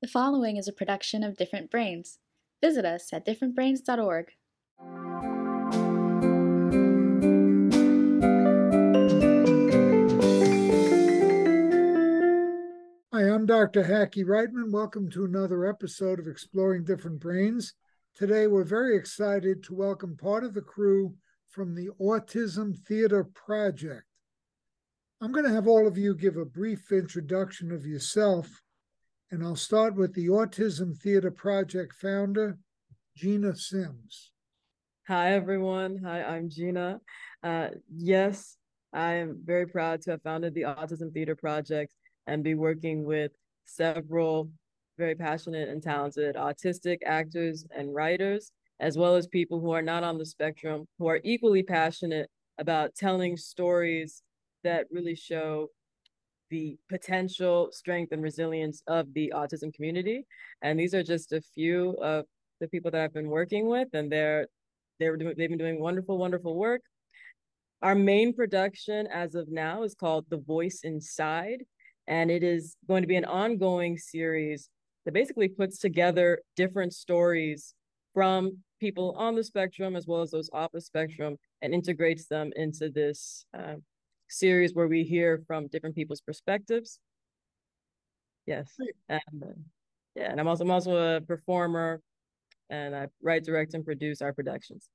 The 0.00 0.06
following 0.06 0.56
is 0.56 0.68
a 0.68 0.72
production 0.72 1.24
of 1.24 1.36
Different 1.36 1.72
Brains. 1.72 2.20
Visit 2.62 2.84
us 2.84 3.12
at 3.12 3.26
differentbrains.org. 3.26 4.26
Hi, 13.12 13.22
I'm 13.28 13.44
Dr. 13.44 13.82
Hackie 13.82 14.22
Reitman. 14.22 14.70
Welcome 14.70 15.10
to 15.10 15.24
another 15.24 15.66
episode 15.66 16.20
of 16.20 16.28
Exploring 16.28 16.84
Different 16.84 17.18
Brains. 17.18 17.74
Today, 18.14 18.46
we're 18.46 18.62
very 18.62 18.96
excited 18.96 19.64
to 19.64 19.74
welcome 19.74 20.16
part 20.16 20.44
of 20.44 20.54
the 20.54 20.62
crew 20.62 21.16
from 21.48 21.74
the 21.74 21.88
Autism 22.00 22.78
Theater 22.86 23.24
Project. 23.24 24.04
I'm 25.20 25.32
going 25.32 25.46
to 25.46 25.52
have 25.52 25.66
all 25.66 25.88
of 25.88 25.98
you 25.98 26.14
give 26.14 26.36
a 26.36 26.44
brief 26.44 26.92
introduction 26.92 27.72
of 27.72 27.84
yourself, 27.84 28.62
and 29.30 29.42
I'll 29.42 29.56
start 29.56 29.94
with 29.94 30.14
the 30.14 30.28
Autism 30.28 30.96
Theater 30.96 31.30
Project 31.30 31.94
founder, 31.94 32.58
Gena 33.14 33.54
Sims. 33.54 34.30
Hi, 35.06 35.32
everyone. 35.32 36.00
Hi, 36.02 36.22
I'm 36.22 36.48
Gena. 36.48 37.00
Uh, 37.42 37.68
yes, 37.94 38.56
I 38.92 39.14
am 39.14 39.40
very 39.44 39.66
proud 39.66 40.00
to 40.02 40.12
have 40.12 40.22
founded 40.22 40.54
the 40.54 40.62
Autism 40.62 41.12
Theater 41.12 41.36
Project 41.36 41.92
and 42.26 42.42
be 42.42 42.54
working 42.54 43.04
with 43.04 43.32
several 43.66 44.50
very 44.96 45.14
passionate 45.14 45.68
and 45.68 45.82
talented 45.82 46.34
autistic 46.34 46.98
actors 47.04 47.66
and 47.76 47.94
writers, 47.94 48.50
as 48.80 48.96
well 48.96 49.14
as 49.14 49.26
people 49.26 49.60
who 49.60 49.70
are 49.70 49.82
not 49.82 50.04
on 50.04 50.18
the 50.18 50.26
spectrum, 50.26 50.86
who 50.98 51.06
are 51.06 51.20
equally 51.22 51.62
passionate 51.62 52.30
about 52.58 52.94
telling 52.94 53.36
stories 53.36 54.22
that 54.64 54.86
really 54.90 55.14
show 55.14 55.68
the 56.50 56.78
potential 56.88 57.68
strength 57.72 58.12
and 58.12 58.22
resilience 58.22 58.82
of 58.86 59.12
the 59.14 59.32
autism 59.34 59.72
community. 59.72 60.26
And 60.62 60.78
these 60.78 60.94
are 60.94 61.02
just 61.02 61.32
a 61.32 61.40
few 61.40 61.96
of 62.02 62.24
the 62.60 62.68
people 62.68 62.90
that 62.90 63.02
I've 63.02 63.14
been 63.14 63.28
working 63.28 63.68
with, 63.68 63.88
and 63.92 64.10
they're 64.10 64.48
they're 64.98 65.16
doing 65.16 65.34
they've 65.36 65.48
been 65.48 65.58
doing 65.58 65.80
wonderful, 65.80 66.18
wonderful 66.18 66.56
work. 66.56 66.82
Our 67.82 67.94
main 67.94 68.34
production 68.34 69.06
as 69.06 69.34
of 69.34 69.48
now 69.48 69.84
is 69.84 69.94
called 69.94 70.26
The 70.28 70.38
Voice 70.38 70.80
Inside, 70.82 71.64
and 72.08 72.30
it 72.30 72.42
is 72.42 72.76
going 72.88 73.02
to 73.02 73.08
be 73.08 73.16
an 73.16 73.24
ongoing 73.24 73.96
series 73.98 74.68
that 75.04 75.12
basically 75.14 75.48
puts 75.48 75.78
together 75.78 76.40
different 76.56 76.92
stories 76.92 77.74
from 78.14 78.58
people 78.80 79.14
on 79.16 79.34
the 79.34 79.44
spectrum 79.44 79.94
as 79.96 80.06
well 80.06 80.22
as 80.22 80.30
those 80.30 80.50
off 80.52 80.72
the 80.72 80.80
spectrum 80.80 81.36
and 81.62 81.72
integrates 81.72 82.26
them 82.26 82.50
into 82.56 82.90
this 82.90 83.44
uh, 83.56 83.74
series 84.28 84.74
where 84.74 84.88
we 84.88 85.04
hear 85.04 85.42
from 85.46 85.66
different 85.68 85.94
people's 85.94 86.20
perspectives. 86.20 87.00
Yes, 88.46 88.74
and 89.08 89.20
uh, 89.42 89.46
yeah, 90.14 90.30
and 90.30 90.40
I'm 90.40 90.48
also 90.48 90.64
I'm 90.64 90.70
also 90.70 91.16
a 91.16 91.20
performer, 91.20 92.00
and 92.70 92.94
I 92.94 93.08
write, 93.22 93.44
direct, 93.44 93.74
and 93.74 93.84
produce 93.84 94.22
our 94.22 94.32
productions. 94.32 94.88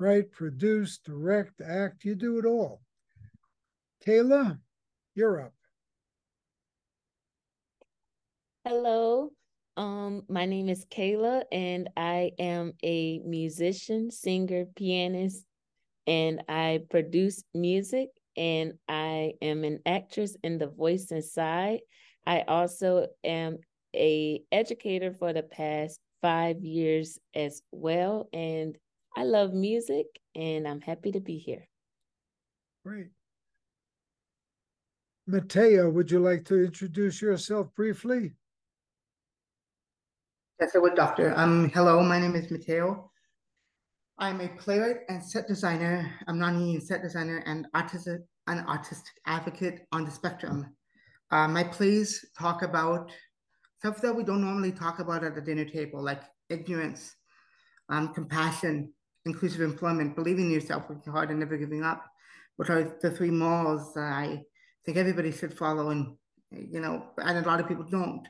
Write, 0.00 0.32
produce, 0.32 0.98
direct, 0.98 1.60
act. 1.60 2.04
You 2.04 2.16
do 2.16 2.38
it 2.38 2.44
all. 2.44 2.80
Kaylah, 4.04 4.58
you're 5.14 5.40
up. 5.40 5.54
Hello. 8.64 9.30
Um, 9.76 10.22
my 10.28 10.46
name 10.46 10.68
is 10.68 10.84
Kaylah, 10.86 11.44
and 11.52 11.90
I 11.96 12.32
am 12.38 12.72
a 12.82 13.20
musician, 13.20 14.10
singer, 14.10 14.66
pianist, 14.74 15.44
and 16.06 16.42
I 16.48 16.80
produce 16.90 17.42
music 17.54 18.08
and 18.36 18.74
I 18.88 19.34
am 19.40 19.64
an 19.64 19.80
actress 19.86 20.36
in 20.42 20.58
The 20.58 20.66
Voice 20.66 21.10
Inside. 21.10 21.80
I 22.26 22.40
also 22.42 23.08
am 23.22 23.58
a 23.94 24.42
educator 24.50 25.12
for 25.12 25.32
the 25.32 25.42
past 25.42 26.00
five 26.20 26.62
years 26.62 27.18
as 27.34 27.62
well. 27.70 28.28
And 28.32 28.76
I 29.16 29.24
love 29.24 29.52
music 29.52 30.06
and 30.34 30.66
I'm 30.66 30.80
happy 30.80 31.12
to 31.12 31.20
be 31.20 31.38
here. 31.38 31.68
Great. 32.84 33.08
Matteo, 35.26 35.88
would 35.88 36.10
you 36.10 36.18
like 36.18 36.44
to 36.46 36.64
introduce 36.64 37.22
yourself 37.22 37.74
briefly? 37.74 38.32
Yes, 40.60 40.72
I 40.74 40.78
would, 40.78 40.94
Doctor. 40.94 41.32
Um, 41.36 41.70
hello, 41.70 42.02
my 42.02 42.20
name 42.20 42.34
is 42.34 42.50
Matteo. 42.50 43.10
I'm 44.18 44.40
a 44.40 44.48
playwright 44.48 45.00
and 45.08 45.22
set 45.22 45.48
designer. 45.48 46.08
I'm 46.28 46.38
non-union 46.38 46.80
set 46.80 47.02
designer 47.02 47.42
and 47.46 47.66
autistic 47.74 48.20
an 48.46 48.64
autistic 48.66 49.10
advocate 49.26 49.86
on 49.90 50.04
the 50.04 50.10
spectrum. 50.10 50.66
Uh, 51.30 51.48
my 51.48 51.64
plays 51.64 52.24
talk 52.38 52.62
about 52.62 53.10
stuff 53.78 54.00
that 54.02 54.14
we 54.14 54.22
don't 54.22 54.42
normally 54.42 54.70
talk 54.70 54.98
about 54.98 55.24
at 55.24 55.34
the 55.34 55.40
dinner 55.40 55.64
table, 55.64 56.02
like 56.02 56.22
ignorance, 56.50 57.16
um, 57.88 58.12
compassion, 58.12 58.92
inclusive 59.24 59.62
employment, 59.62 60.14
believing 60.14 60.46
in 60.46 60.50
yourself, 60.52 60.88
working 60.88 61.12
hard, 61.12 61.30
and 61.30 61.40
never 61.40 61.56
giving 61.56 61.82
up, 61.82 62.04
which 62.56 62.68
are 62.70 62.96
the 63.00 63.10
three 63.10 63.30
morals 63.30 63.94
that 63.94 64.12
I 64.12 64.42
think 64.84 64.98
everybody 64.98 65.32
should 65.32 65.56
follow, 65.56 65.88
and 65.88 66.14
you 66.50 66.80
know, 66.80 67.06
and 67.18 67.38
a 67.38 67.48
lot 67.48 67.60
of 67.60 67.66
people 67.66 67.86
don't. 67.90 68.28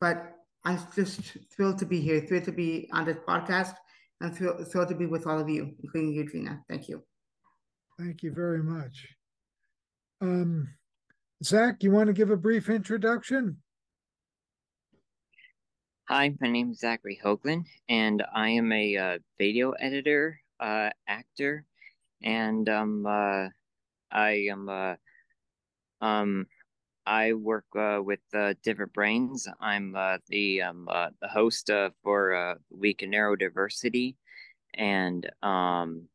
But 0.00 0.32
I'm 0.64 0.78
just 0.96 1.36
thrilled 1.54 1.78
to 1.78 1.86
be 1.86 2.00
here, 2.00 2.22
thrilled 2.22 2.44
to 2.44 2.52
be 2.52 2.88
on 2.92 3.04
this 3.04 3.18
podcast 3.28 3.74
I'm 4.22 4.32
thrilled, 4.32 4.70
thrilled 4.70 4.88
to 4.88 4.94
be 4.94 5.06
with 5.06 5.26
all 5.26 5.40
of 5.40 5.48
you, 5.48 5.74
including 5.82 6.12
you, 6.12 6.30
Gena. 6.30 6.60
Thank 6.68 6.88
you. 6.88 7.02
Thank 7.98 8.22
you 8.22 8.32
very 8.32 8.62
much. 8.62 9.08
Um, 10.20 10.68
Zack, 11.42 11.82
you 11.82 11.90
want 11.90 12.06
to 12.06 12.12
give 12.12 12.30
a 12.30 12.36
brief 12.36 12.68
introduction? 12.68 13.56
Hi, 16.08 16.32
my 16.40 16.48
name 16.48 16.70
is 16.70 16.78
Zachary 16.78 17.18
Hoaglund, 17.22 17.64
and 17.88 18.22
I 18.32 18.50
am 18.50 18.70
a 18.70 18.96
uh, 18.96 19.18
video 19.38 19.72
editor, 19.72 20.38
uh, 20.60 20.90
actor, 21.08 21.64
and 22.22 22.68
um, 22.68 23.04
uh, 23.04 23.48
I 24.12 24.46
am 24.50 24.68
uh, 24.68 24.94
um, 26.00 26.46
I 27.06 27.32
work 27.32 27.64
uh, 27.76 28.00
with 28.02 28.20
uh, 28.32 28.54
Different 28.62 28.92
Brains. 28.92 29.48
I'm 29.60 29.96
uh, 29.96 30.18
the 30.28 30.62
um, 30.62 30.88
uh, 30.90 31.08
the 31.20 31.28
host 31.28 31.68
uh, 31.70 31.90
for 32.02 32.34
uh, 32.34 32.54
Week 32.70 33.02
in 33.02 33.10
Neurodiversity, 33.10 34.14
and 34.74 35.28
um, 35.42 36.08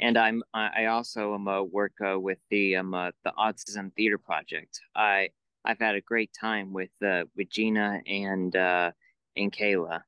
and 0.00 0.16
I'm 0.16 0.42
I 0.54 0.86
also 0.86 1.34
am 1.34 1.48
uh, 1.48 1.62
work 1.62 1.92
with 2.00 2.38
the 2.50 2.76
um 2.76 2.92
the 2.92 3.32
Autism 3.38 3.92
Theater 3.94 4.18
Project. 4.18 4.80
I 4.94 5.30
I've 5.64 5.80
had 5.80 5.96
a 5.96 6.00
great 6.00 6.30
time 6.38 6.72
with 6.72 6.90
with 7.00 7.50
Gena 7.50 8.00
and 8.06 8.54
and 8.54 9.52
Kaylah. 9.52 10.02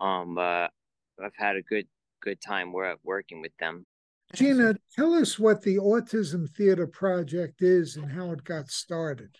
Um, 0.00 0.38
I've 0.38 1.34
had 1.34 1.56
a 1.56 1.62
good 1.62 1.88
good 2.20 2.40
time 2.40 2.72
working 3.02 3.40
with 3.40 3.56
them. 3.58 3.86
Gena, 4.34 4.74
tell 4.96 5.12
us 5.12 5.38
what 5.38 5.60
the 5.60 5.76
Autism 5.76 6.48
Theater 6.48 6.86
Project 6.86 7.60
is 7.60 7.96
and 7.96 8.10
how 8.10 8.32
it 8.32 8.44
got 8.44 8.70
started. 8.70 9.36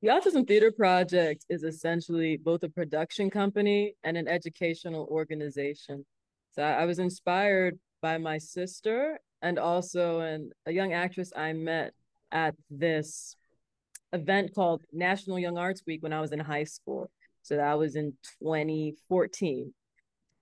The 0.00 0.08
Autism 0.08 0.48
Theater 0.48 0.72
Project 0.72 1.44
is 1.50 1.62
essentially 1.62 2.38
both 2.38 2.62
a 2.62 2.68
production 2.68 3.28
company 3.28 3.94
and 4.04 4.16
an 4.16 4.26
educational 4.26 5.06
organization. 5.10 6.04
So 6.52 6.62
I 6.62 6.86
was 6.86 6.98
inspired 6.98 7.78
by 8.00 8.18
my 8.18 8.38
sister 8.38 9.20
and 9.42 9.58
also 9.58 10.20
an, 10.20 10.50
a 10.66 10.72
young 10.72 10.94
actress 10.94 11.32
I 11.36 11.52
met 11.52 11.92
at 12.32 12.54
this 12.70 13.36
event 14.12 14.54
called 14.54 14.82
National 14.92 15.38
Young 15.38 15.58
Arts 15.58 15.82
Week 15.86 16.02
when 16.02 16.12
I 16.12 16.20
was 16.20 16.32
in 16.32 16.38
high 16.40 16.64
school. 16.64 17.10
So 17.42 17.56
that 17.56 17.78
was 17.78 17.96
in 17.96 18.14
2014. 18.42 19.74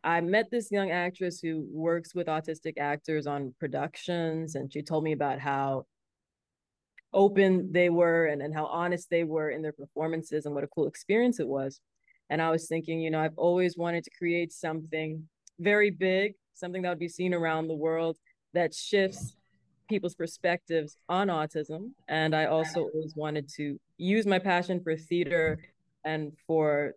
I 0.03 0.21
met 0.21 0.51
this 0.51 0.71
young 0.71 0.91
actress 0.91 1.41
who 1.41 1.67
works 1.71 2.15
with 2.15 2.27
autistic 2.27 2.79
actors 2.79 3.27
on 3.27 3.55
productions, 3.59 4.55
and 4.55 4.73
she 4.73 4.83
told 4.83 5.05
me 5.05 5.13
about 5.13 5.39
how 5.39 5.87
open 7.13 7.71
they 7.73 7.91
were 7.91 8.27
and, 8.27 8.41
and 8.41 8.55
how 8.55 8.67
honest 8.67 9.11
they 9.11 9.25
were 9.25 9.51
in 9.51 9.63
their 9.63 9.73
performances 9.73 10.47
and 10.47 10.55
what 10.55 10.65
a 10.65 10.69
cool 10.69 10.87
experience 10.87 11.41
it 11.41 11.49
was. 11.49 11.81
And 12.31 12.41
I 12.41 12.51
was 12.51 12.69
thinking, 12.69 13.01
you 13.01 13.11
know, 13.11 13.21
I've 13.21 13.37
always 13.37 13.77
wanted 13.77 14.05
to 14.05 14.11
create 14.17 14.53
something 14.53 15.29
very 15.59 15.91
big, 15.91 16.35
something 16.55 16.83
that 16.83 16.89
would 16.89 16.99
be 16.99 17.09
seen 17.09 17.35
around 17.35 17.69
the 17.69 17.75
world 17.75 18.17
that 18.55 18.73
shifts 18.73 19.35
people's 19.89 20.15
perspectives 20.15 20.97
on 21.09 21.27
autism. 21.29 21.91
And 22.09 22.35
I 22.35 22.47
also 22.47 22.83
always 22.83 23.15
wanted 23.17 23.49
to 23.57 23.79
use 23.99 24.25
my 24.25 24.39
passion 24.39 24.81
for 24.81 24.97
theater 24.97 25.59
and 26.05 26.33
for 26.47 26.95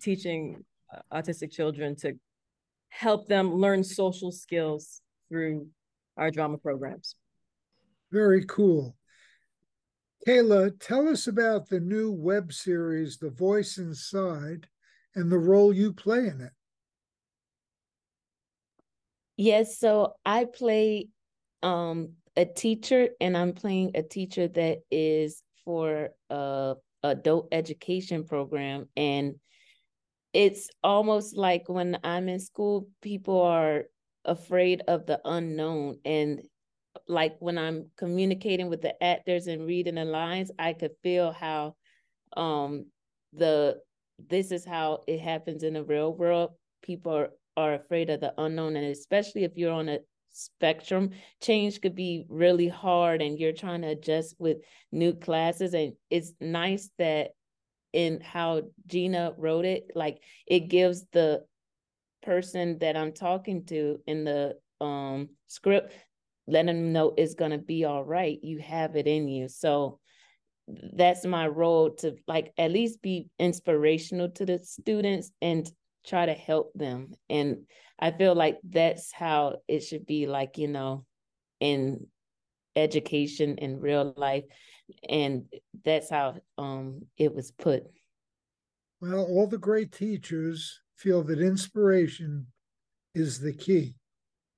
teaching 0.00 0.64
uh, 0.94 1.00
autistic 1.12 1.50
children 1.50 1.96
to 1.96 2.14
help 2.88 3.26
them 3.26 3.54
learn 3.54 3.84
social 3.84 4.32
skills 4.32 5.00
through 5.28 5.68
our 6.16 6.30
drama 6.30 6.58
programs. 6.58 7.16
Very 8.12 8.44
cool. 8.44 8.96
Kaylah, 10.26 10.78
tell 10.80 11.08
us 11.08 11.26
about 11.26 11.68
the 11.68 11.80
new 11.80 12.10
web 12.10 12.52
series, 12.52 13.18
The 13.18 13.30
Voice 13.30 13.78
Inside, 13.78 14.66
and 15.14 15.30
the 15.30 15.38
role 15.38 15.72
you 15.72 15.92
play 15.92 16.26
in 16.26 16.40
it. 16.40 16.52
Yes, 19.36 19.78
so 19.78 20.14
I 20.24 20.46
play 20.46 21.08
um, 21.62 22.14
a 22.36 22.44
teacher, 22.44 23.10
and 23.20 23.36
I'm 23.36 23.52
playing 23.52 23.92
a 23.94 24.02
teacher 24.02 24.48
that 24.48 24.78
is 24.90 25.42
for 25.64 26.10
a 26.30 26.74
adult 27.02 27.48
education 27.52 28.24
program 28.24 28.88
and 28.96 29.34
it's 30.36 30.68
almost 30.84 31.34
like 31.34 31.66
when 31.66 31.98
I'm 32.04 32.28
in 32.28 32.40
school, 32.40 32.90
people 33.00 33.40
are 33.40 33.84
afraid 34.26 34.82
of 34.86 35.06
the 35.06 35.18
unknown. 35.24 35.96
And 36.04 36.42
like 37.08 37.36
when 37.38 37.56
I'm 37.56 37.90
communicating 37.96 38.68
with 38.68 38.82
the 38.82 39.02
actors 39.02 39.46
and 39.46 39.66
reading 39.66 39.94
the 39.94 40.04
lines, 40.04 40.50
I 40.58 40.74
could 40.74 40.92
feel 41.02 41.32
how 41.32 41.74
um 42.36 42.84
the 43.32 43.78
this 44.28 44.52
is 44.52 44.66
how 44.66 45.04
it 45.06 45.20
happens 45.20 45.62
in 45.62 45.72
the 45.72 45.84
real 45.84 46.12
world. 46.12 46.50
People 46.82 47.12
are, 47.16 47.30
are 47.56 47.72
afraid 47.72 48.10
of 48.10 48.20
the 48.20 48.34
unknown, 48.36 48.76
and 48.76 48.86
especially 48.86 49.44
if 49.44 49.52
you're 49.56 49.72
on 49.72 49.88
a 49.88 50.00
spectrum, 50.32 51.12
change 51.40 51.80
could 51.80 51.94
be 51.94 52.26
really 52.28 52.68
hard 52.68 53.22
and 53.22 53.38
you're 53.38 53.52
trying 53.54 53.80
to 53.80 53.88
adjust 53.88 54.36
with 54.38 54.58
new 54.92 55.14
classes. 55.14 55.72
And 55.72 55.94
it's 56.10 56.34
nice 56.42 56.90
that 56.98 57.30
in 57.96 58.20
how 58.20 58.60
Gena 58.86 59.32
wrote 59.38 59.64
it, 59.64 59.90
like 59.94 60.22
it 60.46 60.68
gives 60.68 61.06
the 61.12 61.44
person 62.22 62.78
that 62.80 62.94
I'm 62.94 63.12
talking 63.12 63.64
to 63.66 63.98
in 64.06 64.24
the 64.24 64.56
um 64.82 65.30
script, 65.46 65.94
letting 66.46 66.66
them 66.66 66.92
know 66.92 67.14
it's 67.16 67.34
gonna 67.34 67.58
be 67.58 67.86
all 67.86 68.04
right. 68.04 68.38
You 68.42 68.58
have 68.58 68.96
it 68.96 69.06
in 69.06 69.28
you. 69.28 69.48
So 69.48 69.98
that's 70.68 71.24
my 71.24 71.46
role 71.48 71.94
to 71.94 72.16
like 72.28 72.52
at 72.58 72.70
least 72.70 73.00
be 73.00 73.30
inspirational 73.38 74.28
to 74.32 74.44
the 74.44 74.58
students 74.58 75.30
and 75.40 75.70
try 76.06 76.26
to 76.26 76.34
help 76.34 76.72
them. 76.74 77.14
And 77.30 77.62
I 77.98 78.10
feel 78.10 78.34
like 78.34 78.58
that's 78.62 79.10
how 79.10 79.56
it 79.68 79.80
should 79.80 80.04
be 80.04 80.26
like, 80.26 80.58
you 80.58 80.68
know, 80.68 81.06
in 81.60 82.08
education 82.76 83.56
in 83.58 83.80
real 83.80 84.14
life. 84.16 84.44
And 85.08 85.46
that's 85.84 86.10
how 86.10 86.36
um 86.58 87.02
it 87.16 87.34
was 87.34 87.50
put. 87.50 87.84
Well, 89.00 89.24
all 89.24 89.46
the 89.46 89.58
great 89.58 89.92
teachers 89.92 90.80
feel 90.94 91.22
that 91.24 91.40
inspiration 91.40 92.46
is 93.14 93.40
the 93.40 93.52
key. 93.52 93.96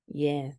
Yes. 0.07 0.55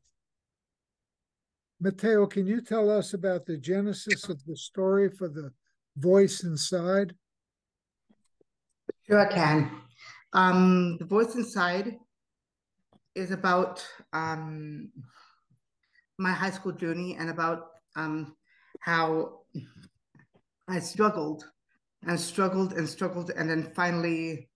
Matteo, 1.79 2.27
can 2.27 2.45
you 2.45 2.61
tell 2.61 2.91
us 2.91 3.13
about 3.13 3.45
the 3.45 3.57
genesis 3.57 4.27
of 4.27 4.43
the 4.45 4.55
story 4.55 5.09
for 5.09 5.29
the 5.29 5.51
voice 5.95 6.43
inside? 6.43 7.15
Sure, 9.07 9.19
I 9.19 9.31
can. 9.31 9.71
Um, 10.33 10.97
the 10.97 11.05
voice 11.05 11.35
inside 11.35 11.95
is 13.15 13.31
about 13.31 13.85
um, 14.11 14.89
my 16.19 16.31
high 16.31 16.51
school 16.51 16.73
journey 16.73 17.15
and 17.17 17.29
about 17.29 17.71
um, 17.95 18.35
how 18.81 19.39
I 20.67 20.79
struggled 20.79 21.45
and 22.05 22.19
struggled 22.19 22.73
and 22.73 22.87
struggled 22.87 23.31
and 23.31 23.49
then 23.49 23.71
finally 23.73 24.49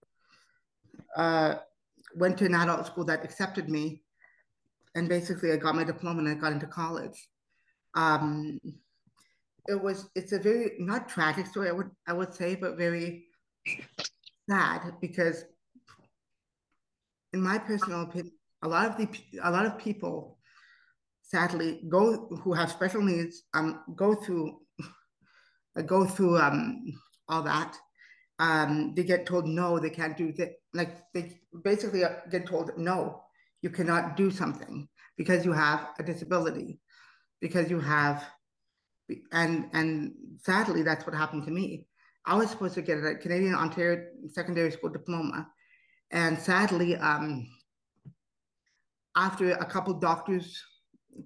uh, 1.15 1.56
went 2.15 2.38
to 2.38 2.45
an 2.45 2.54
adult 2.54 2.86
school 2.86 3.06
that 3.06 3.24
accepted 3.24 3.69
me 3.69 4.04
and 4.94 5.07
basically 5.07 5.51
I 5.51 5.56
got 5.56 5.75
my 5.75 5.86
diploma 5.86 6.19
and 6.19 6.30
I 6.30 6.36
got 6.36 6.51
into 6.51 6.68
college. 6.68 7.27
Um, 7.95 8.59
it 9.68 9.81
was 9.81 10.09
it's 10.16 10.33
a 10.33 10.39
very 10.39 10.74
not 10.80 11.07
tragic 11.07 11.48
story 11.48 11.69
I 11.69 11.71
would 11.71 11.89
I 12.06 12.13
would 12.13 12.33
say 12.33 12.56
but 12.56 12.77
very 12.77 13.27
sad 14.50 14.95
because 15.00 15.45
in 17.31 17.42
my 17.42 17.57
personal 17.57 18.01
opinion 18.01 18.33
a 18.62 18.68
lot 18.68 18.88
of 18.88 18.98
the 18.98 19.07
a 19.42 19.50
lot 19.50 19.66
of 19.66 19.77
people 19.77 20.38
sadly 21.33 21.81
go 21.89 22.27
who 22.44 22.53
have 22.53 22.69
special 22.71 23.01
needs 23.01 23.44
um 23.56 23.69
go 23.95 24.13
through 24.13 24.59
go 25.88 26.06
through 26.06 26.38
um 26.38 26.83
all 27.27 27.41
that 27.41 27.75
um 28.38 28.94
they 28.95 29.03
get 29.03 29.25
told 29.25 29.47
no 29.47 29.80
they 29.80 29.89
can't 29.89 30.15
do 30.15 30.31
that 30.33 30.51
like 30.75 30.91
they 31.13 31.24
basically 31.63 32.03
get 32.30 32.45
told 32.45 32.77
no 32.77 33.24
you 33.63 33.71
cannot 33.71 34.15
do 34.15 34.30
something 34.30 34.88
because 35.18 35.44
you 35.44 35.51
have 35.51 35.89
a 35.97 36.03
disability 36.03 36.80
because 37.41 37.68
you 37.71 37.80
have 37.80 38.24
and 39.31 39.69
and 39.74 40.13
sadly 40.38 40.83
that's 40.83 41.06
what 41.06 41.15
happened 41.15 41.44
to 41.45 41.51
me. 41.51 41.88
I 42.25 42.35
was 42.35 42.50
supposed 42.50 42.75
to 42.75 42.81
get 42.81 43.03
a 43.03 43.15
canadian 43.15 43.56
ontario 43.56 44.06
secondary 44.27 44.71
school 44.71 44.91
diploma 44.91 45.47
and 46.12 46.38
sadly 46.38 46.95
um 46.95 47.47
after 49.15 49.51
a 49.51 49.65
couple 49.65 49.94
doctors 49.95 50.62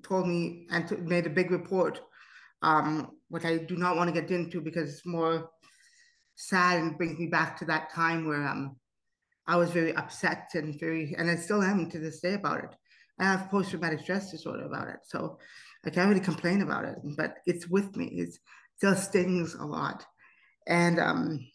told 0.03 0.27
me 0.27 0.67
and 0.71 1.07
made 1.07 1.25
a 1.25 1.31
big 1.31 1.51
report, 1.51 2.01
um, 2.61 3.11
which 3.29 3.45
I 3.45 3.57
do 3.57 3.75
not 3.75 3.95
want 3.95 4.13
to 4.13 4.21
get 4.21 4.31
into 4.31 4.61
because 4.61 4.89
it's 4.93 5.05
more 5.05 5.49
sad 6.35 6.79
and 6.79 6.97
brings 6.97 7.19
me 7.19 7.27
back 7.27 7.57
to 7.57 7.65
that 7.65 7.91
time 7.91 8.27
where 8.27 8.47
um, 8.47 8.77
I 9.47 9.55
was 9.55 9.71
very 9.71 9.95
upset 9.95 10.49
and 10.53 10.79
very, 10.79 11.15
and 11.17 11.29
I 11.29 11.35
still 11.35 11.63
am 11.63 11.89
to 11.89 11.99
this 11.99 12.19
day 12.19 12.33
about 12.33 12.63
it. 12.63 12.75
I 13.19 13.23
have 13.23 13.49
post-traumatic 13.49 14.01
stress 14.01 14.31
disorder 14.31 14.65
about 14.65 14.89
it, 14.89 14.99
so 15.03 15.39
I 15.85 15.89
can't 15.89 16.09
really 16.09 16.21
complain 16.21 16.61
about 16.61 16.85
it, 16.85 16.97
but 17.17 17.37
it's 17.45 17.67
with 17.67 17.95
me. 17.95 18.05
It 18.05 18.37
still 18.75 18.95
stings 18.95 19.55
a 19.55 19.65
lot, 19.65 20.05
and 20.67 20.99
um, 20.99 21.47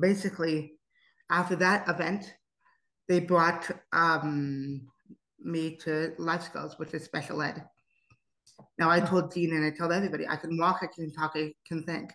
basically, 0.00 0.74
after 1.30 1.56
that 1.56 1.88
event, 1.88 2.32
they 3.08 3.20
brought 3.20 3.68
um, 3.92 4.86
me 5.42 5.76
to 5.76 6.12
life 6.18 6.42
skills, 6.42 6.78
which 6.78 6.94
is 6.94 7.04
special 7.04 7.42
ed. 7.42 7.64
Now 8.78 8.90
I 8.90 9.00
told 9.00 9.32
Dean 9.32 9.54
and 9.54 9.64
I 9.64 9.70
told 9.70 9.92
everybody 9.92 10.26
I 10.26 10.36
can 10.36 10.56
walk, 10.58 10.80
I 10.82 10.86
can 10.86 11.12
talk, 11.12 11.32
I 11.34 11.52
can 11.66 11.84
think. 11.84 12.12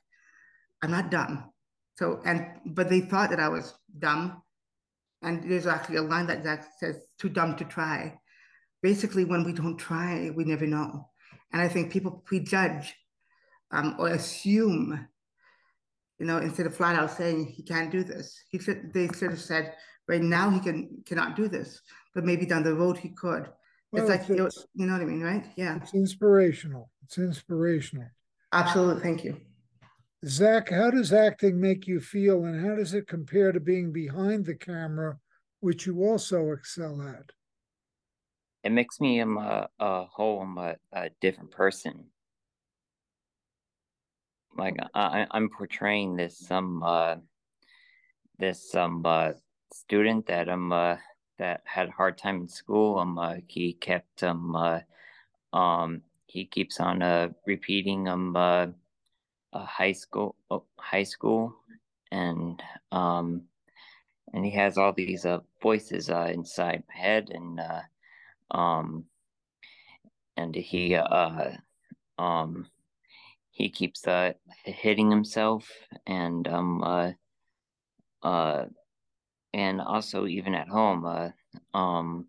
I'm 0.82 0.92
not 0.92 1.12
dumb. 1.12 1.52
So 1.98 2.22
and 2.26 2.48
but 2.66 2.90
they 2.90 3.02
thought 3.02 3.30
that 3.30 3.40
I 3.40 3.50
was 3.50 3.74
dumb. 4.00 4.42
And 5.22 5.50
there's 5.50 5.68
actually 5.68 5.98
a 5.98 6.02
line 6.02 6.28
that 6.28 6.44
Zack 6.44 6.68
says, 6.80 6.98
too 7.18 7.30
dumb 7.30 7.56
to 7.56 7.64
try. 7.64 8.20
Basically, 8.82 9.24
when 9.24 9.46
we 9.46 9.54
don't 9.54 9.78
try, 9.78 10.30
we 10.36 10.44
never 10.44 10.68
know. 10.68 11.10
And 11.54 11.62
I 11.62 11.70
think 11.70 11.94
people 11.94 12.22
prejudge 12.26 12.94
um, 13.72 13.96
or 13.98 14.10
assume, 14.10 15.08
you 16.20 16.26
know, 16.26 16.40
instead 16.40 16.66
of 16.66 16.76
flat 16.76 16.98
out 16.98 17.12
saying 17.12 17.46
he 17.46 17.64
can't 17.64 17.90
do 17.90 18.04
this, 18.04 18.38
he 18.50 18.60
should 18.60 18.94
they 18.94 19.08
should 19.08 19.32
have 19.32 19.40
said, 19.40 19.76
right 20.10 20.22
now 20.22 20.50
he 20.50 20.60
can 20.60 21.04
cannot 21.06 21.38
do 21.38 21.48
this 21.48 21.82
but 22.14 22.24
maybe 22.26 22.46
down 22.46 22.64
the 22.64 22.74
road 22.74 22.98
he 22.98 23.10
could. 23.10 23.50
Well, 23.92 24.02
it's 24.02 24.10
like 24.10 24.30
it's, 24.30 24.66
you 24.74 24.86
know 24.86 24.94
what 24.94 25.02
I 25.02 25.06
mean, 25.06 25.22
right? 25.22 25.46
Yeah. 25.56 25.78
It's 25.78 25.94
inspirational. 25.94 26.90
It's 27.04 27.18
inspirational. 27.18 28.08
Absolutely. 28.52 29.04
Thank 29.04 29.24
you. 29.24 29.38
Zack, 30.26 30.70
how 30.70 30.90
does 30.90 31.12
acting 31.12 31.60
make 31.60 31.86
you 31.86 32.00
feel 32.00 32.46
and 32.46 32.66
how 32.66 32.76
does 32.76 32.94
it 32.94 33.08
compare 33.08 33.52
to 33.52 33.60
being 33.60 33.92
behind 33.92 34.46
the 34.46 34.56
camera, 34.56 35.18
which 35.60 35.86
you 35.86 36.04
also 36.04 36.52
excel 36.52 37.02
at? 37.02 37.32
It 38.64 38.72
makes 38.72 39.02
me 39.02 39.20
um, 39.20 39.38
a, 39.38 39.68
a 39.80 40.06
whole 40.06 40.42
um, 40.42 40.58
a, 40.58 40.76
a 40.94 41.10
different 41.20 41.52
person. 41.52 42.06
Like 44.58 44.78
I, 44.94 45.28
I'm 45.32 45.50
portraying 45.50 46.16
this 46.16 46.40
some 46.40 46.82
um, 46.82 46.84
uh, 46.84 47.16
this 48.40 48.72
some 48.72 48.98
um, 48.98 49.06
uh, 49.06 49.32
student 49.74 50.28
that 50.28 50.48
I'm 50.48 50.72
uh, 50.72 50.98
that 51.38 51.62
had 51.66 51.90
a 51.90 51.92
hard 51.92 52.18
time 52.18 52.42
in 52.42 52.48
school. 52.48 53.00
Um, 53.00 53.18
uh, 53.18 53.36
he 53.48 53.74
kept 53.74 54.24
um, 54.24 54.56
uh, 54.56 54.80
um, 55.52 56.02
he 56.34 56.46
keeps 56.46 56.80
on 56.80 57.04
uh 57.04 57.30
repeating 57.46 58.08
um 58.08 58.36
uh, 58.36 58.66
high 59.54 59.92
school 59.92 60.36
oh, 60.50 60.64
high 60.80 61.04
school 61.04 61.56
and 62.12 62.62
um 62.92 63.44
and 64.34 64.44
he 64.44 64.50
has 64.50 64.78
all 64.78 64.92
these 64.92 65.26
uh 65.28 65.40
voices 65.62 66.10
uh 66.10 66.32
inside 66.34 66.84
my 66.90 66.96
head 67.00 67.30
and 67.30 67.60
uh 67.60 67.82
um 68.58 69.06
and 70.38 70.56
he 70.56 70.96
uh 70.96 71.52
um 72.18 72.66
he 73.52 73.70
keeps 73.70 74.08
uh 74.08 74.34
hitting 74.64 75.12
himself 75.12 75.70
and 76.08 76.48
um 76.48 76.84
uh 76.84 77.12
uh 78.24 78.66
and 79.54 79.82
also 79.82 80.26
even 80.26 80.56
at 80.56 80.68
home, 80.68 81.06
uh, 81.06 81.30
um, 81.78 82.28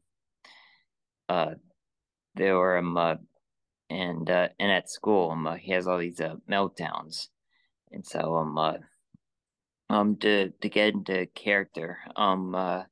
uh, 1.29 1.55
there 2.35 2.57
were 2.57 2.79
um, 2.79 2.97
uh, 2.97 3.17
and 3.91 4.29
uh, 4.29 4.49
and 4.59 4.73
at 4.73 4.91
school, 4.91 5.31
um, 5.31 5.47
uh, 5.47 5.55
he 5.55 5.73
has 5.73 5.87
all 5.87 5.99
these 5.99 6.21
uh, 6.21 6.37
meltdowns, 6.51 7.29
and 7.93 8.05
so 8.05 8.37
um, 8.37 8.59
uh, 8.59 8.75
um, 9.91 10.17
to 10.17 10.51
to 10.61 10.69
get 10.69 10.95
into 10.95 11.27
character, 11.35 11.99
um, 12.17 12.55
uh, 12.55 12.83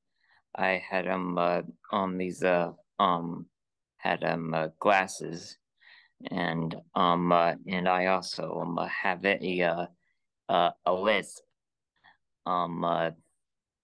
I 0.55 0.83
had 0.89 1.09
um, 1.09 1.39
uh, 1.39 1.63
um, 1.93 2.19
these 2.19 2.43
uh, 2.43 2.73
um, 2.99 3.47
had 3.97 4.23
um, 4.25 4.55
uh, 4.55 4.69
glasses, 4.79 5.57
and 6.31 6.75
um, 6.95 7.33
uh, 7.33 7.55
and 7.67 7.89
I 7.89 8.07
also 8.07 8.61
um 8.61 8.89
have 9.03 9.25
a 9.25 9.63
uh, 9.63 9.87
uh 10.49 10.71
a 10.87 10.93
lisp, 10.93 11.43
um, 12.47 12.85
uh 12.85 13.11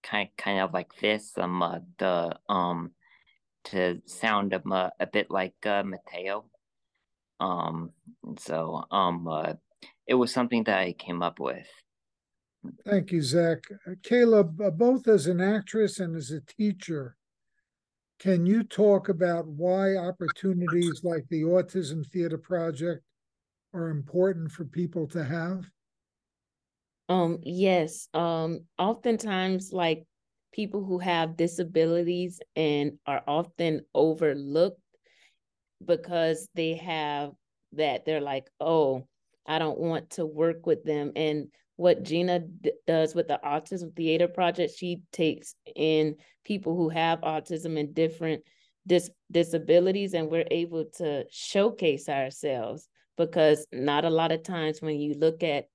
kind 0.09 0.29
kind 0.37 0.61
of 0.61 0.73
like 0.73 0.95
this 1.01 1.33
um 1.37 1.63
uh, 1.63 1.79
the 1.99 2.39
um 2.49 2.93
to 3.65 4.01
sound 4.07 4.55
um, 4.55 4.73
uh, 4.73 4.91
a 4.99 5.07
bit 5.07 5.31
like 5.31 5.55
uh, 5.67 5.83
Matteo. 5.83 6.47
Um, 7.41 7.91
so 8.39 8.85
um 8.91 9.29
uh, 9.29 9.55
it 10.07 10.15
was 10.15 10.33
something 10.33 10.65
that 10.65 10.79
I 10.79 10.93
came 10.93 11.23
up 11.23 11.39
with. 11.39 11.67
Thank 12.85 13.13
you, 13.13 13.23
Zack. 13.23 13.65
Uh, 13.87 13.93
Kaylah, 14.03 14.61
uh, 14.61 14.71
both 14.71 15.07
as 15.07 15.27
an 15.27 15.41
actress 15.41 16.01
and 16.01 16.17
as 16.17 16.31
a 16.31 16.41
teacher, 16.41 17.17
can 18.19 18.47
you 18.47 18.65
talk 18.65 19.09
about 19.09 19.47
why 19.47 19.97
opportunities 19.97 21.05
like 21.05 21.25
the 21.29 21.43
Autism 21.43 22.05
Theater 22.05 22.39
Project 22.39 23.05
are 23.73 23.89
important 23.89 24.51
for 24.51 24.65
people 24.65 25.07
to 25.09 25.23
have? 25.23 25.71
Um, 27.09 27.39
yes. 27.43 28.09
Um, 28.13 28.61
oftentimes, 28.79 29.73
like 29.73 30.05
people 30.53 30.85
who 30.85 30.99
have 30.99 31.37
disabilities 31.37 32.41
and 32.57 32.99
are 33.07 33.23
often 33.27 33.83
overlooked 33.95 34.81
because 35.85 36.49
they 36.55 36.75
have 36.75 37.33
that 37.73 38.05
they're 38.05 38.21
like, 38.21 38.49
oh, 38.61 39.05
I 39.47 39.59
don't 39.59 39.79
want 39.79 40.11
to 40.11 40.27
work 40.27 40.67
with 40.67 40.85
them. 40.85 41.13
And 41.17 41.49
what 41.77 42.03
Gena 42.03 42.41
d- 42.41 42.73
does 42.87 43.15
with 43.15 43.29
the 43.29 43.41
Autism 43.45 43.95
Theater 43.95 44.29
Project, 44.29 44.75
she 44.77 45.03
takes 45.13 45.55
in 45.77 46.17
people 46.45 46.77
who 46.77 46.89
have 46.89 47.21
autism 47.21 47.79
and 47.79 47.95
different 47.95 48.43
dis- 48.87 49.11
disabilities, 49.31 50.13
and 50.15 50.31
we're 50.31 50.49
able 50.51 50.87
to 50.97 51.25
showcase 51.31 52.09
ourselves 52.09 52.89
because 53.17 53.67
not 53.73 54.05
a 54.05 54.11
lot 54.11 54.33
of 54.33 54.43
times 54.43 54.83
when 54.83 54.99
you 54.99 55.15
look 55.15 55.43
at 55.43 55.67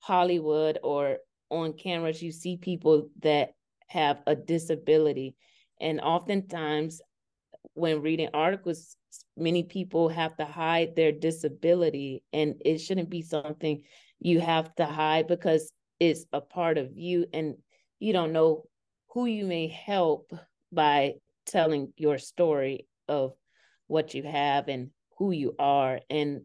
Hollywood 0.00 0.78
or 0.82 1.18
on 1.50 1.72
cameras, 1.72 2.22
you 2.22 2.32
see 2.32 2.56
people 2.56 3.10
that 3.22 3.54
have 3.88 4.22
a 4.26 4.34
disability. 4.34 5.36
And 5.80 6.00
oftentimes, 6.00 7.00
when 7.74 8.02
reading 8.02 8.30
articles, 8.32 8.96
many 9.36 9.62
people 9.62 10.08
have 10.08 10.36
to 10.36 10.44
hide 10.44 10.96
their 10.96 11.12
disability, 11.12 12.22
and 12.32 12.54
it 12.64 12.78
shouldn't 12.78 13.10
be 13.10 13.22
something 13.22 13.82
you 14.18 14.40
have 14.40 14.74
to 14.76 14.86
hide 14.86 15.26
because 15.26 15.70
it's 16.00 16.24
a 16.32 16.40
part 16.40 16.78
of 16.78 16.96
you, 16.96 17.26
and 17.32 17.56
you 17.98 18.12
don't 18.12 18.32
know 18.32 18.64
who 19.10 19.26
you 19.26 19.44
may 19.44 19.68
help 19.68 20.32
by 20.72 21.14
telling 21.46 21.92
your 21.96 22.18
story 22.18 22.86
of 23.08 23.32
what 23.86 24.14
you 24.14 24.22
have 24.22 24.68
and 24.68 24.90
who 25.18 25.30
you 25.30 25.54
are. 25.58 26.00
And 26.10 26.42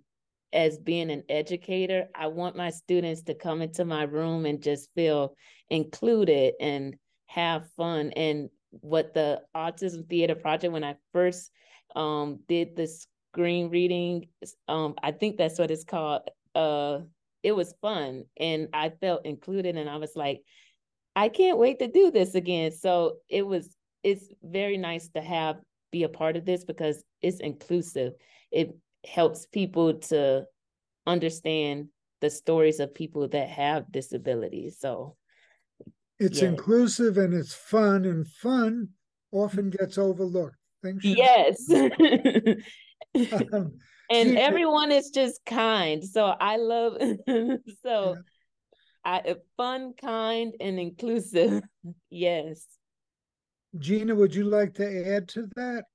as 0.54 0.78
being 0.78 1.10
an 1.12 1.24
educator, 1.30 2.08
I 2.16 2.28
want 2.28 2.56
my 2.56 2.70
students 2.70 3.24
to 3.24 3.34
come 3.34 3.62
into 3.62 3.86
my 3.86 4.04
room 4.04 4.46
and 4.46 4.62
just 4.62 4.90
feel 4.96 5.36
included 5.70 6.54
and 6.60 6.96
have 7.28 7.70
fun. 7.78 8.12
And 8.16 8.50
what 8.72 9.14
the 9.14 9.42
Autism 9.56 10.08
Theater 10.10 10.36
Project, 10.36 10.74
when 10.74 10.84
I 10.84 10.96
first 11.14 11.52
um, 11.96 12.40
did 12.48 12.76
the 12.76 12.90
screen 13.34 13.70
reading, 13.70 14.28
um, 14.68 14.96
I 15.02 15.12
think 15.12 15.38
that's 15.38 15.60
what 15.60 15.72
it's 15.72 15.84
called. 15.84 16.24
Uh, 16.54 17.00
it 17.44 17.54
was 17.54 17.74
fun 17.82 18.26
and 18.38 18.68
I 18.74 18.90
felt 18.90 19.26
included, 19.26 19.76
and 19.76 19.90
I 19.90 19.98
was 19.98 20.16
like, 20.16 20.42
I 21.16 21.30
can't 21.30 21.58
wait 21.58 21.80
to 21.80 21.88
do 21.88 22.12
this 22.12 22.36
again. 22.36 22.72
So 22.72 23.18
it 23.30 23.46
was, 23.46 23.76
it's 24.04 24.26
very 24.44 24.78
nice 24.78 25.10
to 25.10 25.22
have 25.22 25.58
be 25.92 26.04
a 26.04 26.10
part 26.10 26.38
of 26.38 26.46
this 26.46 26.64
because 26.64 27.04
it's 27.22 27.40
inclusive. 27.40 28.14
It 28.52 28.76
helps 29.06 29.46
people 29.46 29.96
to 29.96 30.46
understand 31.08 31.88
the 32.22 32.30
stories 32.30 32.80
of 32.80 32.94
people 32.94 33.28
that 33.30 33.50
have 33.50 33.92
disabilities. 33.92 34.78
So 34.80 35.16
it's 36.20 36.42
yeah. 36.42 36.50
inclusive 36.50 37.18
and 37.18 37.34
it's 37.34 37.54
fun, 37.54 38.06
and 38.06 38.28
fun 38.28 38.90
often 39.32 39.70
gets 39.70 39.98
overlooked. 39.98 40.56
Things 40.84 41.04
yes. 41.04 41.70
um, 43.54 43.74
and 44.12 44.38
everyone 44.38 44.92
is 44.92 45.10
just 45.10 45.42
kind. 45.46 46.04
So 46.04 46.26
I 46.26 46.58
love 46.58 46.98
so 47.84 48.16
yeah. 48.16 48.22
I 49.04 49.36
fun, 49.58 49.94
kind, 50.00 50.54
and 50.60 50.80
inclusive. 50.80 51.64
yes. 52.10 52.66
Gena, 53.80 54.14
would 54.14 54.36
you 54.36 54.44
like 54.44 54.74
to 54.76 55.16
add 55.16 55.28
to 55.30 55.48
that? 55.56 55.86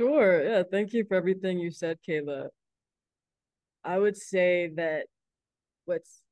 Sure. 0.00 0.42
Yeah. 0.42 0.62
Thank 0.70 0.94
you 0.94 1.04
for 1.06 1.14
everything 1.16 1.58
you 1.58 1.70
said, 1.70 1.98
Kaylah. 2.08 2.48
I 3.84 3.98
would 3.98 4.16
say 4.16 4.70
that 4.76 5.06
what's 5.84 6.22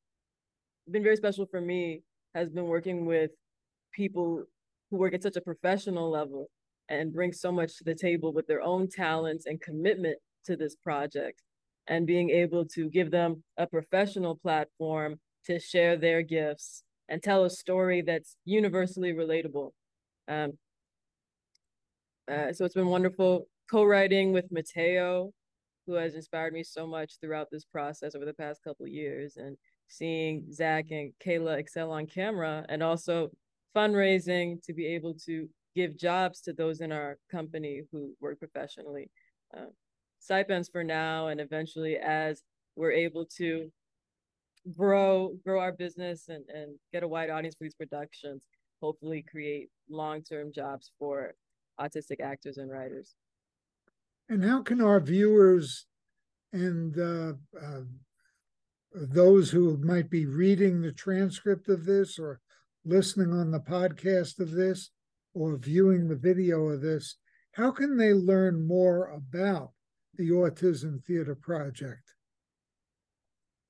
been 0.90 1.02
very 1.02 1.16
special 1.16 1.44
for 1.44 1.60
me 1.60 2.02
has 2.34 2.48
been 2.48 2.64
working 2.64 3.04
with 3.04 3.30
people 3.92 4.44
who 4.90 4.96
work 4.96 5.12
at 5.12 5.22
such 5.22 5.36
a 5.36 5.42
professional 5.42 6.10
level 6.10 6.48
and 6.88 7.12
bring 7.12 7.30
so 7.32 7.52
much 7.52 7.76
to 7.76 7.84
the 7.84 7.94
table 7.94 8.32
with 8.32 8.46
their 8.46 8.62
own 8.62 8.88
talents 8.88 9.44
and 9.44 9.60
commitment 9.60 10.16
to 10.46 10.56
this 10.56 10.74
project 10.74 11.42
and 11.88 12.06
being 12.06 12.30
able 12.30 12.64
to 12.64 12.88
give 12.88 13.10
them 13.10 13.42
a 13.58 13.66
professional 13.66 14.36
platform 14.36 15.20
to 15.44 15.60
share 15.60 15.94
their 15.98 16.22
gifts 16.22 16.84
and 17.10 17.22
tell 17.22 17.44
a 17.44 17.50
story 17.50 18.00
that's 18.00 18.36
universally 18.46 19.12
relatable. 19.12 19.72
Um, 20.26 20.52
uh, 22.30 22.52
so 22.54 22.64
it's 22.64 22.74
been 22.74 22.86
wonderful 22.88 23.46
co-writing 23.70 24.32
with 24.32 24.50
Matteo, 24.50 25.32
who 25.86 25.94
has 25.94 26.14
inspired 26.14 26.52
me 26.52 26.62
so 26.62 26.86
much 26.86 27.14
throughout 27.20 27.48
this 27.50 27.64
process 27.64 28.14
over 28.14 28.24
the 28.24 28.34
past 28.34 28.62
couple 28.62 28.86
years, 28.86 29.36
and 29.36 29.56
seeing 29.88 30.44
Zack 30.52 30.86
and 30.90 31.12
Kaylah 31.24 31.58
excel 31.58 31.90
on 31.90 32.06
camera, 32.06 32.64
and 32.68 32.82
also 32.82 33.30
fundraising 33.74 34.62
to 34.64 34.72
be 34.72 34.86
able 34.86 35.14
to 35.26 35.48
give 35.74 35.96
jobs 35.96 36.40
to 36.42 36.52
those 36.52 36.80
in 36.80 36.92
our 36.92 37.18
company 37.30 37.82
who 37.92 38.12
work 38.20 38.38
professionally. 38.38 39.10
Uh, 39.56 39.66
stipends 40.18 40.68
for 40.68 40.84
now, 40.84 41.28
and 41.28 41.40
eventually 41.40 41.96
as 41.96 42.42
we're 42.76 42.92
able 42.92 43.24
to 43.24 43.70
grow 44.76 45.34
grow 45.44 45.60
our 45.60 45.72
business 45.72 46.28
and, 46.28 46.44
and 46.48 46.76
get 46.92 47.02
a 47.02 47.08
wide 47.08 47.30
audience 47.30 47.54
for 47.56 47.64
these 47.64 47.74
productions, 47.74 48.42
hopefully 48.82 49.24
create 49.30 49.68
long-term 49.88 50.52
jobs 50.52 50.90
for 50.98 51.34
autistic 51.80 52.20
actors 52.20 52.58
and 52.58 52.70
writers. 52.70 53.14
And 54.28 54.44
how 54.44 54.62
can 54.62 54.80
our 54.80 55.00
viewers 55.00 55.86
and 56.52 56.98
uh, 56.98 57.32
uh, 57.60 57.82
those 58.92 59.50
who 59.50 59.76
might 59.78 60.10
be 60.10 60.26
reading 60.26 60.80
the 60.80 60.92
transcript 60.92 61.68
of 61.68 61.84
this 61.84 62.18
or 62.18 62.40
listening 62.84 63.32
on 63.32 63.50
the 63.50 63.60
podcast 63.60 64.40
of 64.40 64.50
this 64.50 64.90
or 65.34 65.56
viewing 65.56 66.08
the 66.08 66.16
video 66.16 66.68
of 66.68 66.80
this, 66.80 67.16
how 67.52 67.70
can 67.70 67.96
they 67.96 68.12
learn 68.12 68.66
more 68.66 69.10
about 69.10 69.70
the 70.14 70.30
Autism 70.30 71.04
Theater 71.04 71.34
Project? 71.34 72.14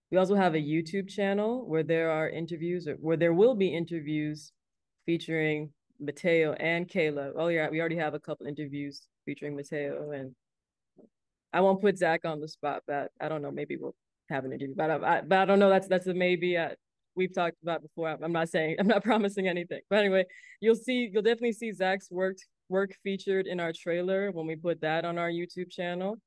We 0.10 0.18
also 0.18 0.36
have 0.36 0.56
a 0.56 0.68
YouTube 0.74 1.10
channel 1.10 1.68
where 1.68 1.84
there 1.84 2.10
are 2.10 2.30
interviews, 2.30 2.88
or 2.88 2.94
where 2.94 3.18
there 3.18 3.34
will 3.34 3.56
be 3.56 3.75
interviews 3.75 4.53
featuring 5.06 5.72
Matteo 6.00 6.53
and 6.53 6.88
Kaylah. 6.88 7.34
Oh 7.36 7.50
yeah, 7.50 7.68
we 7.70 7.82
already 7.82 7.98
have 7.98 8.13
a 8.13 8.20
couple 8.20 8.48
interviews 8.48 9.01
featuring 9.25 9.53
Matteo, 9.58 10.12
and 10.12 10.34
I 11.51 11.60
won't 11.60 11.82
put 11.82 11.98
Zack 11.98 12.22
on 12.24 12.39
the 12.39 12.48
spot, 12.48 12.84
but 12.88 13.12
I 13.20 13.27
don't 13.27 13.41
know. 13.41 13.51
Maybe 13.51 13.75
we'll 13.75 13.96
have 14.30 14.46
an 14.46 14.53
interview, 14.53 14.75
but 14.77 14.89
I, 14.89 15.22
but 15.27 15.39
I 15.39 15.46
don't 15.46 15.60
know. 15.60 15.70
That's 15.70 15.89
that's 15.89 16.08
a 16.08 16.13
maybe. 16.13 16.58
I, 16.58 16.75
we've 17.15 17.34
talked 17.34 17.58
about 17.63 17.82
before. 17.82 18.10
I'm 18.10 18.32
not 18.32 18.50
saying 18.50 18.75
I'm 18.80 18.88
not 18.88 19.03
promising 19.03 19.48
anything. 19.48 19.82
But 19.89 20.00
anyway, 20.00 20.25
you'll 20.60 20.75
see 20.75 21.10
you'll 21.12 21.24
definitely 21.24 21.53
see 21.53 21.72
Zack's 21.72 22.10
work 22.12 22.38
work 22.70 22.96
featured 23.03 23.48
in 23.48 23.60
our 23.60 23.74
trailer 23.74 24.32
when 24.32 24.48
we 24.48 24.56
put 24.56 24.82
that 24.82 25.06
on 25.06 25.18
our 25.18 25.30
YouTube 25.30 25.70
channel. 25.70 26.18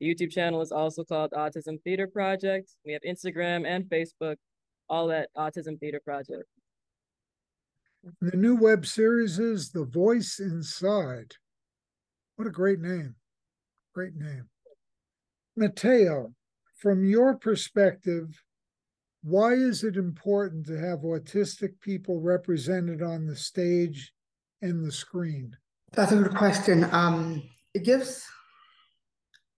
The 0.00 0.12
YouTube 0.12 0.32
channel 0.32 0.60
is 0.60 0.72
also 0.72 1.04
called 1.04 1.30
Autism 1.30 1.80
Theater 1.84 2.08
Project. 2.08 2.72
We 2.84 2.92
have 2.92 3.02
Instagram 3.02 3.66
and 3.66 3.84
Facebook, 3.84 4.36
all 4.88 5.12
at 5.12 5.28
Autism 5.36 5.78
Theater 5.78 6.00
Project. 6.04 6.44
The 8.20 8.36
new 8.36 8.56
web 8.56 8.84
series 8.84 9.38
is 9.38 9.70
The 9.70 9.84
Voice 9.84 10.40
Inside. 10.40 11.36
What 12.34 12.48
a 12.48 12.50
great 12.50 12.80
name. 12.80 13.14
Great 13.94 14.16
name. 14.16 14.48
Matteo, 15.56 16.34
from 16.78 17.04
your 17.04 17.36
perspective, 17.36 18.42
why 19.22 19.52
is 19.52 19.84
it 19.84 19.96
important 19.96 20.66
to 20.66 20.78
have 20.78 21.00
autistic 21.00 21.80
people 21.80 22.20
represented 22.20 23.02
on 23.02 23.26
the 23.26 23.36
stage 23.36 24.12
and 24.60 24.84
the 24.84 24.92
screen? 24.92 25.56
That's 25.92 26.12
a 26.12 26.16
good 26.16 26.34
question. 26.34 26.88
Um, 26.92 27.42
it 27.74 27.84
gives 27.84 28.26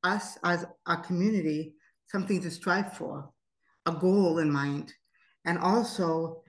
us 0.02 0.38
as 0.44 0.66
a 0.87 0.97
community 0.99 1.75
something 2.09 2.40
to 2.42 2.50
strive 2.50 2.92
for, 2.92 3.30
a 3.87 3.92
goal 3.92 4.38
in 4.38 4.50
mind, 4.50 4.92
and 5.47 5.59
also 5.59 6.42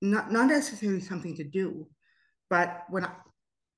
not, 0.00 0.32
not 0.32 0.46
necessarily 0.46 1.00
something 1.00 1.36
to 1.36 1.44
do, 1.44 1.86
but 2.50 2.82
when 2.90 3.04
I, 3.04 3.12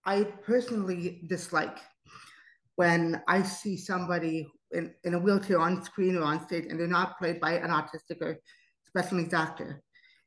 I 0.07 0.25
personally 0.25 1.23
dislike 1.29 1.79
when 2.77 3.23
I 3.29 3.43
see 3.43 3.77
somebody 3.77 4.49
in, 4.75 4.93
in 5.05 5.15
a 5.15 5.19
wheelchair 5.19 5.61
on 5.61 5.83
screen 5.83 6.17
or 6.17 6.23
on 6.23 6.45
stage 6.47 6.67
and 6.69 6.79
they're 6.79 6.87
not 6.87 7.19
played 7.19 7.41
by 7.41 7.53
an 7.53 7.71
autistic 7.71 8.21
or 8.21 8.39
special 8.85 9.19
needs 9.19 9.35
actor. 9.35 9.83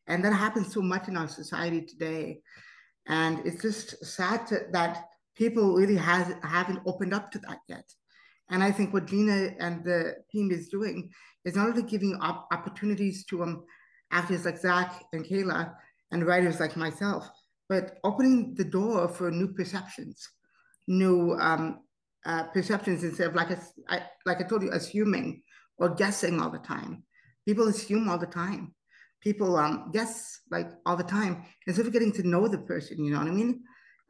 And 0.07 0.23
that 0.23 0.33
happens 0.33 0.73
so 0.73 0.81
much 0.81 1.07
in 1.07 1.17
our 1.17 1.27
society 1.27 1.81
today. 1.81 2.41
And 3.07 3.45
it's 3.45 3.61
just 3.61 4.03
sad 4.05 4.47
to, 4.47 4.61
that 4.71 5.05
people 5.35 5.75
really 5.75 5.97
has, 5.97 6.33
haven't 6.43 6.81
opened 6.85 7.13
up 7.13 7.31
to 7.31 7.39
that 7.39 7.59
yet. 7.67 7.85
And 8.49 8.63
I 8.63 8.71
think 8.71 8.93
what 8.93 9.07
Gena 9.07 9.51
and 9.59 9.83
the 9.83 10.15
team 10.31 10.51
is 10.51 10.69
doing 10.69 11.09
is 11.45 11.55
not 11.55 11.67
only 11.69 11.83
giving 11.83 12.15
op- 12.21 12.47
opportunities 12.51 13.25
to 13.25 13.43
um, 13.43 13.65
actors 14.11 14.45
like 14.45 14.57
Zack 14.57 15.03
and 15.13 15.25
Kaylah 15.25 15.73
and 16.11 16.25
writers 16.25 16.59
like 16.59 16.77
myself, 16.77 17.29
but 17.67 17.97
opening 18.03 18.55
the 18.55 18.63
door 18.63 19.09
for 19.09 19.29
new 19.29 19.49
perceptions, 19.49 20.29
new 20.87 21.33
um, 21.33 21.81
uh, 22.27 22.43
perceptions 22.53 23.03
instead 23.03 23.27
of 23.27 23.35
like 23.35 23.51
a, 23.51 23.59
I, 23.87 24.01
like 24.25 24.41
I 24.41 24.43
told 24.43 24.61
you, 24.61 24.71
assuming 24.71 25.41
or 25.77 25.95
guessing 25.95 26.39
all 26.41 26.49
the 26.49 26.59
time. 26.59 27.03
People 27.47 27.67
assume 27.69 28.09
all 28.09 28.17
the 28.17 28.27
time. 28.27 28.75
People 29.21 29.55
um, 29.55 29.89
guess 29.93 30.41
like 30.51 30.69
all 30.85 30.97
the 30.97 31.03
time 31.03 31.45
instead 31.65 31.87
of 31.87 31.93
getting 31.93 32.11
to 32.13 32.27
know 32.27 32.47
the 32.47 32.57
person. 32.59 33.03
You 33.03 33.11
know 33.11 33.19
what 33.19 33.27
I 33.27 33.31
mean? 33.31 33.61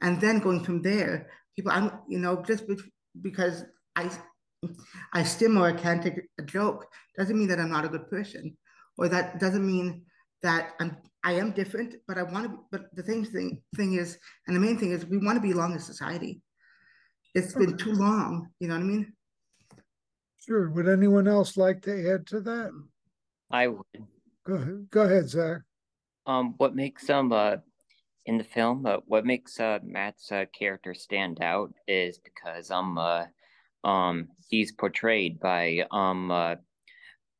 And 0.01 0.19
then 0.19 0.39
going 0.39 0.63
from 0.63 0.81
there, 0.81 1.29
people, 1.55 1.71
I'm 1.71 1.91
you 2.09 2.19
know 2.19 2.43
just 2.43 2.63
because 3.21 3.63
I 3.95 4.09
I 5.13 5.23
stim 5.23 5.57
or 5.57 5.67
I 5.67 5.73
can't 5.73 6.01
take 6.01 6.19
a 6.39 6.43
joke 6.43 6.87
doesn't 7.17 7.37
mean 7.37 7.47
that 7.49 7.59
I'm 7.59 7.71
not 7.71 7.85
a 7.85 7.89
good 7.89 8.09
person, 8.09 8.57
or 8.97 9.07
that 9.09 9.39
doesn't 9.39 9.65
mean 9.65 10.05
that 10.41 10.73
I'm 10.79 10.97
I 11.23 11.33
am 11.33 11.51
different, 11.51 11.95
but 12.07 12.17
I 12.17 12.23
want 12.23 12.45
to. 12.47 12.59
But 12.71 12.95
the 12.95 13.03
thing 13.03 13.25
thing 13.25 13.61
thing 13.75 13.93
is, 13.93 14.17
and 14.47 14.55
the 14.55 14.59
main 14.59 14.77
thing 14.77 14.91
is, 14.91 15.05
we 15.05 15.17
want 15.17 15.41
to 15.41 15.47
belong 15.47 15.73
in 15.73 15.79
society. 15.79 16.41
It's 17.35 17.53
been 17.53 17.77
too 17.77 17.93
long. 17.93 18.49
You 18.59 18.69
know 18.69 18.75
what 18.75 18.83
I 18.83 18.85
mean? 18.85 19.13
Sure. 20.39 20.69
Would 20.69 20.87
anyone 20.87 21.27
else 21.27 21.57
like 21.57 21.81
to 21.83 22.13
add 22.13 22.25
to 22.27 22.39
that? 22.41 22.71
I 23.51 23.67
would. 23.67 23.83
Go 24.45 24.53
ahead. 24.53 24.87
Go 24.91 25.01
ahead, 25.01 25.29
Zack. 25.29 25.61
Um, 26.25 26.55
what 26.57 26.75
makes 26.75 27.09
um 27.09 27.31
uh 27.31 27.57
in 28.25 28.37
the 28.37 28.43
film 28.43 28.85
uh, 28.85 28.97
what 29.05 29.25
makes 29.25 29.59
uh 29.59 29.79
Matt's 29.83 30.31
uh, 30.31 30.45
character 30.57 30.93
stand 30.93 31.41
out 31.41 31.73
is 31.87 32.19
because 32.19 32.71
um 32.71 32.97
uh 32.97 33.25
um 33.83 34.27
he's 34.49 34.71
portrayed 34.71 35.39
by 35.39 35.85
um 35.91 36.31
uh, 36.31 36.55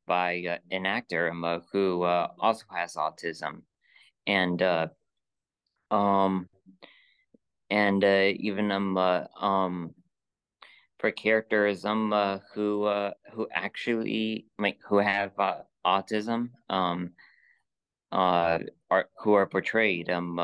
by 0.06 0.42
uh, 0.48 0.58
an 0.70 0.86
actor 0.86 1.30
um, 1.30 1.44
uh, 1.44 1.58
who 1.72 2.02
uh, 2.02 2.28
also 2.40 2.64
has 2.74 2.94
autism 2.94 3.62
and 4.26 4.62
uh 4.62 4.88
um 5.90 6.48
and 7.70 8.04
uh, 8.04 8.32
even 8.36 8.70
um 8.72 8.96
uh, 8.96 9.24
um 9.40 9.94
for 10.98 11.10
characters 11.10 11.84
um 11.84 12.12
uh, 12.12 12.38
who 12.54 12.84
uh, 12.84 13.12
who 13.32 13.48
actually 13.52 14.46
like 14.58 14.78
who 14.88 14.98
have 14.98 15.32
autism 15.86 16.50
um 16.70 17.12
uh 18.12 18.58
are 18.90 19.08
who 19.22 19.34
are 19.34 19.46
portrayed 19.46 20.10
um 20.10 20.38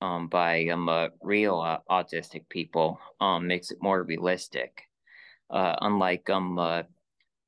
um 0.00 0.28
by 0.28 0.66
um 0.68 0.88
real 1.22 1.58
autistic 1.90 2.48
people 2.48 2.98
um 3.20 3.46
makes 3.46 3.70
it 3.70 3.82
more 3.82 4.02
realistic 4.02 4.82
uh 5.50 5.74
unlike 5.80 6.28
um 6.30 6.58
uh, 6.58 6.82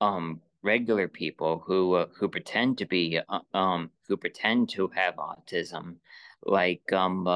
um 0.01 0.41
regular 0.63 1.09
people 1.09 1.63
who 1.67 1.95
uh, 1.95 2.07
who 2.19 2.29
pretend 2.29 2.79
to 2.79 2.87
be 2.87 3.21
um 3.55 3.91
who 4.09 4.17
pretend 4.17 4.69
to 4.69 4.89
have 4.89 5.17
autism 5.17 5.97
like 6.45 6.93
um 6.93 7.27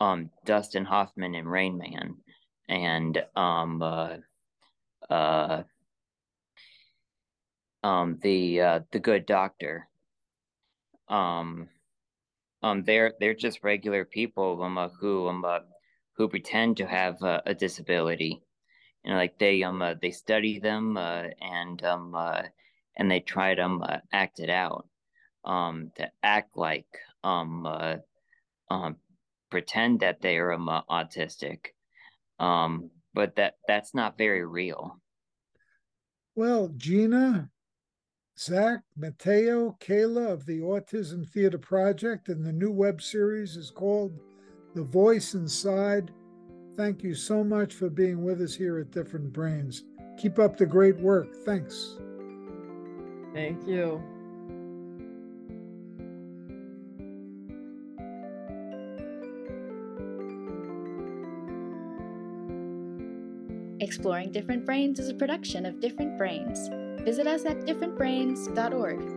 um 0.00 0.30
Dustin 0.44 0.84
Hoffman 0.84 1.34
in 1.34 1.48
Rain 1.48 1.78
Man. 1.78 2.16
And 2.68 3.24
um 3.34 3.82
uh, 3.82 4.16
uh 5.10 5.62
um 7.82 8.18
the 8.22 8.60
uh 8.60 8.80
the 8.90 8.98
good 8.98 9.26
doctor. 9.26 9.88
Um 11.08 11.68
um 12.62 12.82
they're 12.84 13.14
they're 13.20 13.34
just 13.34 13.62
regular 13.62 14.04
people 14.04 14.62
um 14.62 14.78
uh, 14.78 14.88
who 14.88 15.28
um 15.28 15.44
uh, 15.44 15.60
who 16.16 16.28
pretend 16.28 16.78
to 16.78 16.86
have 16.86 17.22
uh, 17.22 17.42
a 17.46 17.54
disability. 17.54 18.42
And 19.04 19.14
like 19.14 19.38
they 19.38 19.62
um 19.62 19.82
uh, 19.82 19.94
they 20.00 20.10
study 20.10 20.58
them 20.58 20.96
uh, 20.96 21.24
and 21.40 21.82
um 21.84 22.14
uh, 22.14 22.42
and 22.96 23.10
they 23.10 23.20
try 23.20 23.54
to 23.54 23.62
um, 23.62 23.82
uh, 23.82 23.98
act 24.12 24.40
it 24.40 24.50
out. 24.50 24.88
Um 25.44 25.92
to 25.96 26.10
act 26.22 26.56
like 26.56 26.88
um 27.22 27.66
uh, 27.66 27.96
um 28.68 28.96
pretend 29.56 30.00
that 30.00 30.20
they 30.20 30.36
are 30.36 30.52
autistic 30.90 31.68
um 32.38 32.90
but 33.14 33.34
that 33.36 33.54
that's 33.66 33.94
not 33.94 34.18
very 34.18 34.44
real 34.44 35.00
Well, 36.34 36.68
Gena, 36.76 37.48
Zack, 38.38 38.82
Matteo, 38.94 39.78
Kaylah 39.80 40.30
of 40.30 40.44
the 40.44 40.60
Autism 40.60 41.26
Theater 41.26 41.56
Project, 41.56 42.28
and 42.28 42.44
the 42.44 42.52
new 42.52 42.70
web 42.70 43.00
series 43.00 43.56
is 43.56 43.70
called 43.70 44.12
The 44.74 44.82
Voice 44.82 45.32
Inside. 45.32 46.12
Thank 46.76 47.02
you 47.02 47.14
so 47.14 47.42
much 47.42 47.72
for 47.72 47.88
being 47.88 48.22
with 48.22 48.42
us 48.42 48.54
here 48.54 48.78
at 48.78 48.90
Different 48.90 49.32
Brains. 49.32 49.84
Keep 50.18 50.38
up 50.38 50.58
the 50.58 50.66
great 50.66 50.98
work. 51.00 51.34
Thanks. 51.46 51.96
Thank 53.32 53.66
you. 53.66 54.02
Exploring 63.86 64.32
Different 64.32 64.66
Brains 64.66 64.98
is 64.98 65.10
a 65.10 65.14
production 65.14 65.64
of 65.64 65.78
Different 65.78 66.18
Brains. 66.18 66.68
Visit 67.04 67.28
us 67.28 67.44
at 67.44 67.58
differentbrains.org. 67.58 69.15